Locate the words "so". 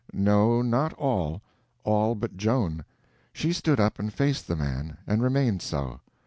5.61-5.99